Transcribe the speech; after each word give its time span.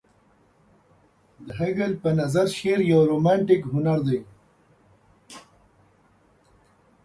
د 1.45 1.47
هګل 1.59 1.91
په 2.03 2.09
نظر 2.19 2.45
شعر 2.57 2.79
يو 2.91 3.01
رومانتيک 3.11 3.61
هنر 3.73 3.99
دى. 4.07 4.19